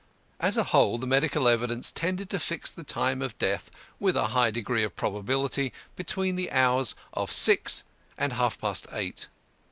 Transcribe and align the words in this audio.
As 0.39 0.57
a 0.57 0.63
whole 0.63 0.97
the 0.97 1.05
medical 1.05 1.47
evidence 1.47 1.91
tended 1.91 2.27
to 2.31 2.39
fix 2.39 2.71
the 2.71 2.83
time 2.83 3.21
of 3.21 3.37
death, 3.37 3.69
with 3.99 4.17
a 4.17 4.29
high 4.29 4.49
degree 4.49 4.83
of 4.83 4.95
probability, 4.95 5.71
between 5.95 6.35
the 6.37 6.49
hours 6.51 6.95
of 7.13 7.31
six 7.31 7.83
and 8.17 8.33
half 8.33 8.59
past 8.59 8.87
eight. 8.91 9.27